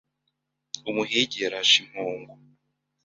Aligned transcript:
Umuhigi 0.89 1.37
yarashe 1.43 1.77
impongo. 1.83 2.31